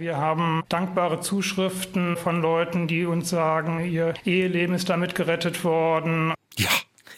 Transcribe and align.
Wir 0.00 0.16
haben 0.16 0.64
dankbare 0.70 1.20
Zuschriften 1.20 2.16
von 2.16 2.40
Leuten, 2.40 2.88
die 2.88 3.04
uns 3.04 3.28
sagen, 3.28 3.84
ihr 3.84 4.14
Eheleben 4.24 4.74
ist 4.74 4.88
damit 4.88 5.14
gerettet 5.14 5.62
worden. 5.62 6.32
Ja. 6.56 6.70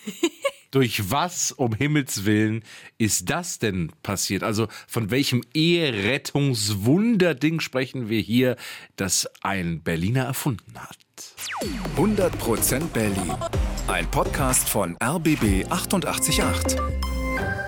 Durch 0.73 1.09
was 1.09 1.53
um 1.53 1.77
Himmels 1.77 2.25
Willen 2.25 2.65
ist 2.99 3.31
das 3.31 3.61
denn 3.61 3.93
passiert? 4.03 4.43
Also 4.43 4.67
von 4.89 5.13
welchem 5.13 5.43
Eherettungswunderding 5.55 7.61
sprechen 7.61 8.09
wir 8.09 8.21
hier, 8.21 8.57
das 8.97 9.31
ein 9.43 9.85
Berliner 9.85 10.25
erfunden 10.25 10.75
hat? 10.77 10.99
100% 11.97 12.89
Berlin. 12.89 13.33
Ein 13.87 14.11
Podcast 14.11 14.69
von 14.69 14.97
RBB 15.01 15.71
888. 15.71 16.81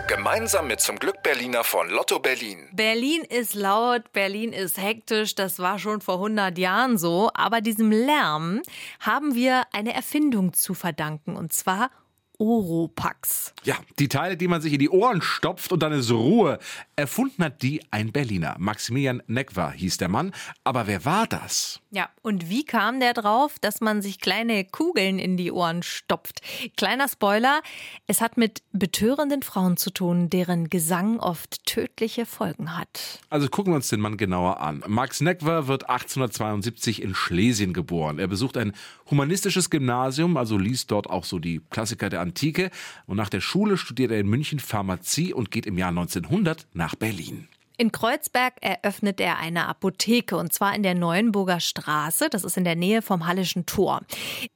Gemeinsam 0.07 0.67
mit 0.67 0.81
zum 0.81 0.99
Glück 0.99 1.23
Berliner 1.23 1.65
von 1.65 1.89
Lotto 1.89 2.19
Berlin. 2.19 2.69
Berlin 2.73 3.23
ist 3.23 3.55
laut, 3.55 4.13
Berlin 4.13 4.53
ist 4.53 4.77
hektisch, 4.77 5.35
das 5.35 5.59
war 5.61 5.79
schon 5.79 6.03
vor 6.03 6.17
100 6.17 6.59
Jahren 6.59 6.99
so. 6.99 7.31
Aber 7.33 7.63
diesem 7.63 7.91
Lärm 7.91 8.61
haben 9.01 9.35
wir 9.35 9.63
eine 9.73 9.95
Erfindung 9.95 10.53
zu 10.53 10.75
verdanken 10.75 11.37
und 11.37 11.55
zwar 11.55 11.91
Oropax. 12.39 13.55
Ja, 13.63 13.77
die 13.99 14.09
Teile, 14.09 14.37
die 14.37 14.49
man 14.49 14.61
sich 14.61 14.75
in 14.75 14.81
die 14.81 14.91
Ohren 14.91 15.23
stopft 15.23 15.73
und 15.73 15.83
dann 15.83 15.93
ist 15.93 16.11
Ruhe. 16.11 16.59
Erfunden 16.97 17.43
hat 17.43 17.63
die 17.63 17.81
ein 17.91 18.13
Berliner. 18.13 18.57
Maximilian 18.59 19.23
Neckwa 19.27 19.71
hieß 19.71 19.97
der 19.97 20.09
Mann. 20.09 20.33
Aber 20.65 20.87
wer 20.87 21.05
war 21.05 21.27
das? 21.27 21.81
Ja, 21.95 22.09
und 22.23 22.51
wie 22.51 22.65
kam 22.65 22.99
der 22.99 23.15
drauf, 23.15 23.61
dass 23.61 23.81
man 23.81 24.03
sich 24.03 24.19
kleine 24.19 24.65
Kugeln 24.65 25.21
in 25.21 25.37
die 25.37 25.53
Ohren 25.53 25.85
stopft? 25.85 26.41
Kleiner 26.77 27.07
Spoiler, 27.07 27.63
es 28.09 28.21
hat 28.21 28.37
mit 28.37 28.65
betörenden 28.73 29.43
Frauen 29.43 29.77
zu 29.77 29.93
tun, 29.93 30.29
deren 30.29 30.69
Gesang 30.69 31.21
oft 31.21 31.65
tödliche 31.67 32.27
Folgen 32.27 32.77
hat. 32.77 33.21
Also 33.31 33.47
gucken 33.47 33.73
wir 33.73 33.77
uns 33.77 33.91
den 33.91 34.01
Mann 34.01 34.17
genauer 34.17 34.61
an. 34.61 34.83
Max 34.89 35.21
Neckwa 35.21 35.69
wird 35.69 35.89
1872 35.89 37.01
in 37.01 37.15
Schlesien 37.15 37.73
geboren. 37.73 38.19
Er 38.19 38.27
besucht 38.27 38.57
ein 38.57 38.73
humanistisches 39.09 39.71
Gymnasium, 39.71 40.37
also 40.37 40.59
liest 40.59 40.91
dort 40.91 41.09
auch 41.09 41.23
so 41.23 41.39
die 41.39 41.61
Klassiker 41.71 42.11
der 42.11 42.23
Antike. 42.23 42.73
Und 43.07 43.19
nach 43.19 43.29
der 43.29 43.41
Schule 43.41 43.77
studiert 43.77 44.11
er 44.11 44.19
in 44.19 44.27
München 44.27 44.59
Pharmazie 44.59 45.33
und 45.33 45.53
geht 45.53 45.65
im 45.65 45.79
Jahr 45.79 45.91
1900 45.91 46.67
nach 46.73 46.97
Berlin. 46.97 47.47
In 47.77 47.91
Kreuzberg 47.91 48.55
eröffnet 48.61 49.21
er 49.21 49.39
eine 49.39 49.67
Apotheke 49.67 50.37
und 50.37 50.53
zwar 50.53 50.77
in 50.77 50.85
der 50.85 50.95
Neuenburger 50.95 51.59
Straße. 51.59 52.29
Das 52.31 52.45
ist 52.45 52.57
in 52.57 52.65
der 52.65 52.77
Nähe 52.77 53.03
vom 53.03 53.27
Hallischen 53.27 53.67
Tor. 53.67 54.03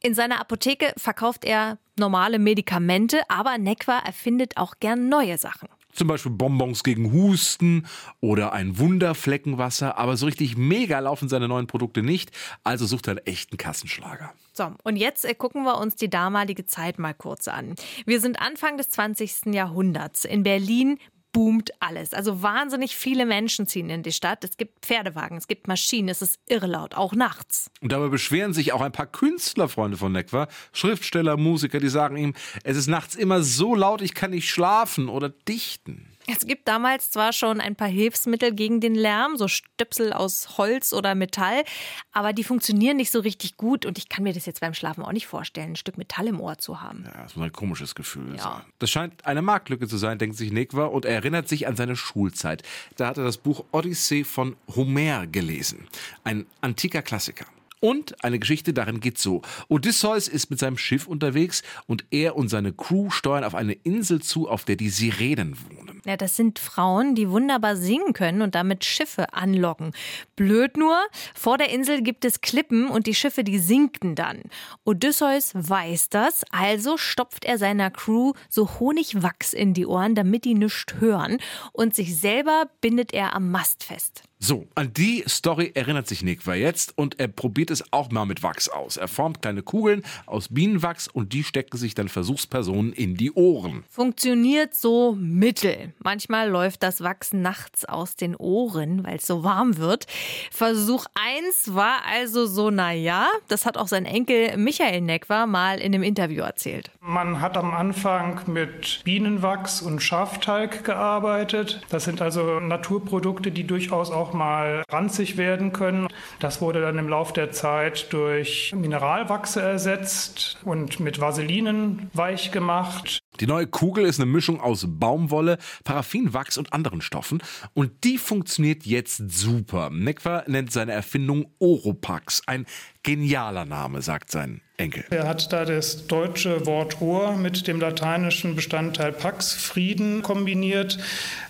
In 0.00 0.14
seiner 0.14 0.40
Apotheke 0.40 0.92
verkauft 0.96 1.44
er 1.44 1.78
normale 1.98 2.38
Medikamente, 2.38 3.20
aber 3.28 3.58
Neckwa 3.58 3.98
erfindet 3.98 4.56
auch 4.56 4.74
gern 4.78 5.08
neue 5.08 5.36
Sachen. 5.36 5.68
Zum 5.92 6.06
Beispiel 6.06 6.30
Bonbons 6.30 6.84
gegen 6.84 7.12
Husten 7.12 7.88
oder 8.20 8.52
ein 8.52 8.78
Wunderfleckenwasser. 8.78 9.98
Aber 9.98 10.16
so 10.16 10.26
richtig 10.26 10.56
mega 10.56 11.00
laufen 11.00 11.28
seine 11.28 11.48
neuen 11.48 11.66
Produkte 11.66 12.02
nicht. 12.02 12.30
Also 12.62 12.86
sucht 12.86 13.08
er 13.08 13.12
einen 13.16 13.26
echten 13.26 13.56
Kassenschlager. 13.56 14.32
So, 14.52 14.70
und 14.84 14.94
jetzt 14.94 15.24
äh, 15.24 15.34
gucken 15.34 15.64
wir 15.64 15.78
uns 15.78 15.96
die 15.96 16.08
damalige 16.08 16.66
Zeit 16.66 17.00
mal 17.00 17.14
kurz 17.14 17.48
an. 17.48 17.74
Wir 18.06 18.20
sind 18.20 18.40
Anfang 18.40 18.76
des 18.76 18.90
20. 18.90 19.46
Jahrhunderts. 19.46 20.24
In 20.24 20.44
Berlin 20.44 21.00
boomt 21.32 21.70
alles. 21.80 22.14
Also 22.14 22.42
wahnsinnig 22.42 22.96
viele 22.96 23.26
Menschen 23.26 23.66
ziehen 23.66 23.90
in 23.90 24.02
die 24.02 24.12
Stadt. 24.12 24.44
Es 24.44 24.56
gibt 24.56 24.84
Pferdewagen, 24.84 25.36
es 25.36 25.46
gibt 25.46 25.68
Maschinen, 25.68 26.08
es 26.08 26.22
ist 26.22 26.38
irre 26.48 26.66
laut, 26.66 26.94
auch 26.94 27.12
nachts. 27.14 27.70
Und 27.80 27.92
dabei 27.92 28.08
beschweren 28.08 28.52
sich 28.52 28.72
auch 28.72 28.80
ein 28.80 28.92
paar 28.92 29.06
Künstlerfreunde 29.06 29.96
von 29.96 30.12
Neckwa, 30.12 30.48
Schriftsteller, 30.72 31.36
Musiker, 31.36 31.80
die 31.80 31.88
sagen 31.88 32.16
ihm, 32.16 32.34
es 32.64 32.76
ist 32.76 32.88
nachts 32.88 33.14
immer 33.14 33.42
so 33.42 33.74
laut, 33.74 34.02
ich 34.02 34.14
kann 34.14 34.30
nicht 34.30 34.48
schlafen 34.48 35.08
oder 35.08 35.28
dichten. 35.28 36.17
Es 36.30 36.46
gibt 36.46 36.68
damals 36.68 37.10
zwar 37.10 37.32
schon 37.32 37.58
ein 37.58 37.74
paar 37.74 37.88
Hilfsmittel 37.88 38.52
gegen 38.54 38.80
den 38.80 38.94
Lärm, 38.94 39.38
so 39.38 39.48
Stöpsel 39.48 40.12
aus 40.12 40.58
Holz 40.58 40.92
oder 40.92 41.14
Metall, 41.14 41.64
aber 42.12 42.34
die 42.34 42.44
funktionieren 42.44 42.98
nicht 42.98 43.10
so 43.10 43.20
richtig 43.20 43.56
gut 43.56 43.86
und 43.86 43.96
ich 43.96 44.10
kann 44.10 44.24
mir 44.24 44.34
das 44.34 44.44
jetzt 44.44 44.60
beim 44.60 44.74
Schlafen 44.74 45.02
auch 45.02 45.12
nicht 45.12 45.26
vorstellen, 45.26 45.72
ein 45.72 45.76
Stück 45.76 45.96
Metall 45.96 46.26
im 46.26 46.38
Ohr 46.38 46.58
zu 46.58 46.82
haben. 46.82 47.04
Ja, 47.06 47.22
das 47.22 47.32
ist 47.32 47.38
ein 47.38 47.52
komisches 47.52 47.94
Gefühl. 47.94 48.36
Ja. 48.36 48.62
Das 48.78 48.90
scheint 48.90 49.24
eine 49.24 49.40
Marktlücke 49.40 49.88
zu 49.88 49.96
sein, 49.96 50.18
denkt 50.18 50.36
sich 50.36 50.52
Nekwa 50.52 50.84
und 50.84 51.06
er 51.06 51.14
erinnert 51.14 51.48
sich 51.48 51.66
an 51.66 51.76
seine 51.76 51.96
Schulzeit. 51.96 52.62
Da 52.96 53.06
hat 53.06 53.16
er 53.16 53.24
das 53.24 53.38
Buch 53.38 53.64
Odyssee 53.72 54.24
von 54.24 54.56
Homer 54.76 55.26
gelesen. 55.26 55.88
Ein 56.24 56.44
antiker 56.60 57.00
Klassiker. 57.00 57.46
Und 57.80 58.24
eine 58.24 58.38
Geschichte 58.38 58.72
darin 58.72 59.00
geht 59.00 59.18
so. 59.18 59.42
Odysseus 59.68 60.28
ist 60.28 60.50
mit 60.50 60.58
seinem 60.58 60.78
Schiff 60.78 61.06
unterwegs 61.06 61.62
und 61.86 62.04
er 62.10 62.36
und 62.36 62.48
seine 62.48 62.72
Crew 62.72 63.10
steuern 63.10 63.44
auf 63.44 63.54
eine 63.54 63.72
Insel 63.72 64.20
zu, 64.20 64.48
auf 64.48 64.64
der 64.64 64.76
die 64.76 64.90
Sirenen 64.90 65.56
wohnen. 65.70 65.87
Ja, 66.04 66.16
das 66.16 66.36
sind 66.36 66.58
Frauen, 66.58 67.14
die 67.14 67.28
wunderbar 67.30 67.76
singen 67.76 68.12
können 68.12 68.42
und 68.42 68.54
damit 68.54 68.84
Schiffe 68.84 69.32
anlocken. 69.32 69.92
Blöd 70.36 70.76
nur, 70.76 70.96
vor 71.34 71.58
der 71.58 71.70
Insel 71.70 72.02
gibt 72.02 72.24
es 72.24 72.40
Klippen 72.40 72.88
und 72.88 73.06
die 73.06 73.14
Schiffe, 73.14 73.44
die 73.44 73.58
sinken 73.58 74.14
dann. 74.14 74.42
Odysseus 74.84 75.52
weiß 75.54 76.08
das, 76.10 76.44
also 76.50 76.96
stopft 76.96 77.44
er 77.44 77.58
seiner 77.58 77.90
Crew 77.90 78.32
so 78.48 78.78
Honigwachs 78.78 79.52
in 79.52 79.74
die 79.74 79.86
Ohren, 79.86 80.14
damit 80.14 80.44
die 80.44 80.54
nichts 80.54 80.94
hören 81.00 81.38
und 81.72 81.94
sich 81.94 82.18
selber 82.18 82.68
bindet 82.80 83.12
er 83.12 83.34
am 83.34 83.50
Mast 83.50 83.84
fest. 83.84 84.27
So, 84.40 84.68
an 84.76 84.92
die 84.92 85.24
Story 85.26 85.72
erinnert 85.74 86.06
sich 86.06 86.22
Nick 86.22 86.46
jetzt 86.46 86.96
und 86.96 87.18
er 87.18 87.26
probiert 87.26 87.72
es 87.72 87.92
auch 87.92 88.12
mal 88.12 88.24
mit 88.24 88.44
Wachs 88.44 88.68
aus. 88.68 88.96
Er 88.96 89.08
formt 89.08 89.42
kleine 89.42 89.62
Kugeln 89.62 90.04
aus 90.26 90.46
Bienenwachs 90.48 91.08
und 91.08 91.32
die 91.32 91.42
stecken 91.42 91.76
sich 91.76 91.96
dann 91.96 92.08
Versuchspersonen 92.08 92.92
in 92.92 93.16
die 93.16 93.32
Ohren. 93.32 93.82
Funktioniert 93.90 94.74
so 94.74 95.16
mittel. 95.18 95.92
Manchmal 95.98 96.50
läuft 96.50 96.84
das 96.84 97.02
Wachs 97.02 97.32
nachts 97.32 97.84
aus 97.84 98.14
den 98.14 98.36
Ohren, 98.36 99.04
weil 99.04 99.16
es 99.16 99.26
so 99.26 99.42
warm 99.42 99.76
wird. 99.76 100.06
Versuch 100.52 101.06
1 101.14 101.74
war 101.74 102.04
also 102.08 102.46
so, 102.46 102.70
naja, 102.70 103.26
das 103.48 103.66
hat 103.66 103.76
auch 103.76 103.88
sein 103.88 104.04
Enkel 104.04 104.56
Michael 104.56 105.00
Neckwa 105.00 105.46
mal 105.46 105.78
in 105.78 105.92
einem 105.92 106.04
Interview 106.04 106.42
erzählt. 106.42 106.92
Man 107.00 107.40
hat 107.40 107.56
am 107.56 107.74
Anfang 107.74 108.42
mit 108.46 109.00
Bienenwachs 109.02 109.82
und 109.82 110.00
Schafteig 110.00 110.84
gearbeitet. 110.84 111.80
Das 111.88 112.04
sind 112.04 112.22
also 112.22 112.60
Naturprodukte, 112.60 113.50
die 113.50 113.66
durchaus 113.66 114.12
auch 114.12 114.27
mal 114.34 114.82
ranzig 114.90 115.36
werden 115.36 115.72
können. 115.72 116.08
Das 116.40 116.60
wurde 116.60 116.80
dann 116.80 116.98
im 116.98 117.08
Laufe 117.08 117.32
der 117.32 117.50
Zeit 117.50 118.12
durch 118.12 118.74
Mineralwachse 118.76 119.60
ersetzt 119.60 120.58
und 120.64 121.00
mit 121.00 121.20
Vaselinen 121.20 122.10
weich 122.14 122.52
gemacht. 122.52 123.20
Die 123.40 123.46
neue 123.46 123.66
Kugel 123.66 124.04
ist 124.04 124.20
eine 124.20 124.30
Mischung 124.30 124.60
aus 124.60 124.84
Baumwolle, 124.88 125.58
Paraffinwachs 125.84 126.58
und 126.58 126.72
anderen 126.72 127.00
Stoffen 127.00 127.42
und 127.74 128.04
die 128.04 128.18
funktioniert 128.18 128.84
jetzt 128.84 129.22
super. 129.30 129.90
Nekwa 129.90 130.44
nennt 130.46 130.72
seine 130.72 130.92
Erfindung 130.92 131.46
Oropax, 131.58 132.42
ein 132.46 132.66
genialer 133.02 133.64
Name, 133.64 134.02
sagt 134.02 134.30
sein 134.30 134.60
Enkel. 134.76 135.04
Er 135.10 135.26
hat 135.26 135.52
da 135.52 135.64
das 135.64 136.06
deutsche 136.06 136.66
Wort 136.66 137.00
Ohr 137.00 137.36
mit 137.36 137.66
dem 137.66 137.80
lateinischen 137.80 138.54
Bestandteil 138.54 139.12
Pax, 139.12 139.54
Frieden, 139.54 140.22
kombiniert. 140.22 140.98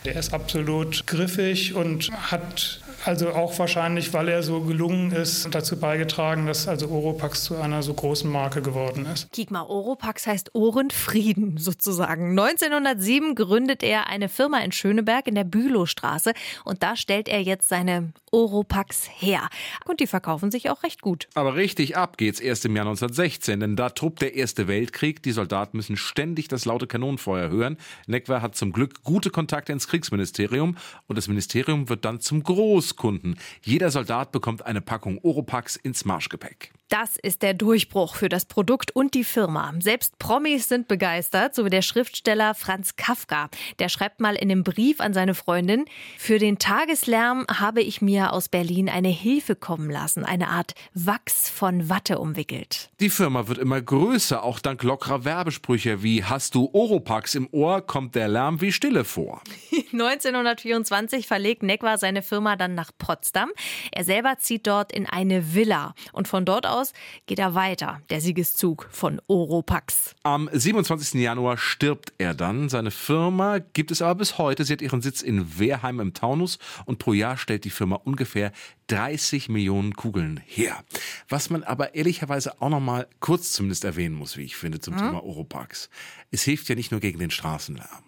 Der 0.05 0.17
ist 0.17 0.33
absolut 0.33 1.07
griffig 1.07 1.75
und 1.75 2.11
hat 2.31 2.81
also 3.09 3.31
auch 3.31 3.59
wahrscheinlich, 3.59 4.13
weil 4.13 4.29
er 4.29 4.43
so 4.43 4.61
gelungen 4.61 5.13
ist, 5.13 5.49
dazu 5.55 5.81
beigetragen, 5.81 6.47
dass 6.47 6.69
also 6.69 6.89
Oropax 6.89 7.45
zu 7.45 7.57
einer 7.57 7.83
so 7.83 7.95
großen 7.95 8.31
Marke 8.31 8.61
geworden 8.61 9.07
ist. 9.07 9.33
Kiek 9.33 9.51
mal, 9.51 9.63
Oropax 9.63 10.27
heißt 10.27 10.55
Ohrenfrieden 10.55 11.57
sozusagen. 11.59 12.39
1907 12.39 13.35
gründet 13.35 13.83
er 13.83 14.09
eine 14.09 14.29
Firma 14.29 14.59
in 14.59 14.73
Schöneberg 14.73 15.27
in 15.27 15.35
der 15.35 15.45
Bülowstraße 15.45 16.35
und 16.65 16.83
da 16.83 16.97
stellt 16.97 17.29
er 17.29 17.41
jetzt 17.41 17.71
seine 17.71 18.13
Oropax 18.31 19.09
her. 19.19 19.49
Und 19.87 20.01
die 20.01 20.07
verkaufen 20.07 20.51
sich 20.51 20.69
auch 20.69 20.83
recht 20.83 21.01
gut. 21.01 21.29
Aber 21.35 21.57
richtig 21.57 21.97
ab 21.97 22.19
geht's 22.19 22.41
erst 22.41 22.67
im 22.67 22.77
Jahr 22.77 22.87
1916, 22.87 23.61
denn 23.61 23.75
da 23.75 23.89
truppt 23.89 24.21
der 24.21 24.35
Erste 24.35 24.69
Weltkrieg. 24.69 25.23
Die 25.23 25.33
Soldaten 25.33 25.79
müssen 25.79 25.97
ständig 25.97 26.49
das 26.49 26.67
laute 26.67 26.87
Kanonenfeuer 26.87 27.49
hören. 27.49 27.79
Neckwer 28.07 28.43
hat 28.43 28.55
zum 28.55 28.73
Glück 28.73 29.03
gute 29.03 29.31
Kontakte 29.31 29.73
ins 29.73 29.89
Kriegsministerium 29.89 30.77
und 31.07 31.17
das 31.17 31.29
Ministerium 31.29 31.89
wird 31.89 32.05
dann 32.05 32.21
zum 32.21 32.43
Groß 32.43 32.97
Kunden. 32.99 33.37
Jeder 33.63 33.91
Soldat 33.91 34.31
bekommt 34.33 34.67
eine 34.67 34.83
Packung 34.83 35.19
Oropax 35.23 35.77
ins 35.77 36.05
Marschgepäck. 36.05 36.73
Das 36.89 37.19
ist 37.19 37.43
der 37.43 37.53
Durchbruch 37.53 38.15
für 38.15 38.31
das 38.31 38.47
Produkt 38.47 38.97
und 38.97 39.13
die 39.13 39.25
Firma. 39.25 39.75
Selbst 39.79 40.19
Promis 40.19 40.69
sind 40.69 40.89
begeistert, 40.89 41.55
so 41.55 41.67
wie 41.67 41.71
der 41.71 41.83
Schriftsteller 41.83 42.55
Franz 42.55 42.97
Kafka. 42.97 43.51
Der 43.79 43.91
schreibt 43.91 44.21
mal 44.21 44.37
in 44.37 44.51
einem 44.51 44.65
Brief 44.65 45.03
an 45.03 45.13
seine 45.13 45.35
Freundin, 45.35 45.85
für 46.17 46.39
den 46.39 46.59
Tageslärm 46.59 47.45
habe 47.49 47.83
ich 47.83 48.01
mir 48.01 48.33
aus 48.33 48.49
Berlin 48.49 48.89
eine 48.89 49.11
Hilfe 49.11 49.55
kommen 49.55 49.91
lassen, 49.91 50.25
eine 50.25 50.49
Art 50.49 50.75
Wachs 50.95 51.51
von 51.51 51.91
Watte 51.91 52.21
umwickelt. 52.21 52.89
Die 53.01 53.11
Firma 53.11 53.49
wird 53.49 53.59
immer 53.59 53.83
größer, 53.83 54.43
auch 54.43 54.59
dank 54.59 54.83
lockerer 54.83 55.27
Werbesprüche 55.27 56.03
wie 56.03 56.25
Hast 56.25 56.55
du 56.55 56.71
Oropax 56.73 57.35
im 57.35 57.49
Ohr, 57.53 57.83
kommt 57.83 58.15
der 58.15 58.29
Lärm 58.29 58.63
wie 58.63 58.73
Stille 58.73 59.05
vor. 59.05 59.43
1924 59.93 61.27
verlegt 61.27 61.63
Necwa 61.63 61.99
seine 61.99 62.23
Firma 62.23 62.57
dann 62.57 62.75
nach 62.75 62.93
Potsdam. 62.97 63.51
Er 63.93 64.05
selber 64.05 64.39
zieht 64.39 64.67
dort 64.67 64.93
in 64.93 65.07
eine 65.07 65.55
Villa 65.55 65.95
und 66.13 66.29
von 66.29 66.45
dort 66.45 66.67
aus 66.67 66.78
aus, 66.79 66.93
geht 67.27 67.39
er 67.39 67.55
weiter, 67.55 68.01
der 68.11 68.21
Siegeszug 68.21 68.89
von 68.91 69.21
Oropax. 69.27 70.15
Am 70.23 70.49
27. 70.53 71.21
Januar 71.21 71.59
stirbt 71.59 72.13
er 72.19 72.35
dann. 72.35 72.69
Seine 72.69 72.91
Firma 72.91 73.59
gibt 73.59 73.91
es 73.91 74.03
aber 74.03 74.17
bis 74.17 74.39
heute. 74.39 74.65
Sie 74.65 74.73
hat 74.73 74.83
ihren 74.83 75.03
Sitz 75.03 75.23
in 75.23 75.59
Wehrheim 75.59 76.01
im 76.01 76.15
Taunus 76.15 76.59
und 76.85 76.99
pro 76.99 77.13
Jahr 77.13 77.37
stellt 77.37 77.65
die 77.65 77.71
Firma 77.71 77.97
ungefähr 77.97 78.53
30 78.89 79.49
Millionen 79.49 79.95
Kugeln 79.95 80.41
her. 80.47 80.83
Was 81.29 81.51
man 81.51 81.63
aber 81.63 81.95
ehrlicherweise 81.95 82.61
auch 82.61 82.71
noch 82.71 82.81
mal 82.81 83.07
kurz 83.21 83.53
zumindest 83.53 83.85
erwähnen 83.85 84.15
muss, 84.15 84.37
wie 84.37 84.43
ich 84.43 84.57
finde, 84.57 84.81
zum 84.81 84.95
hm? 84.95 85.01
Thema 85.01 85.25
Oropax. 85.25 85.91
Es 86.31 86.43
hilft 86.43 86.69
ja 86.69 86.75
nicht 86.75 86.91
nur 86.91 87.01
gegen 87.01 87.19
den 87.19 87.31
Straßenlärm. 87.31 88.05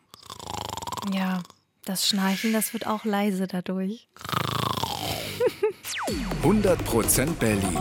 Ja, 1.12 1.42
das 1.84 2.06
Schnarchen, 2.06 2.52
das 2.52 2.72
wird 2.72 2.86
auch 2.86 3.04
leise 3.04 3.46
dadurch. 3.46 4.08
100% 6.42 7.34
Berlin. 7.34 7.80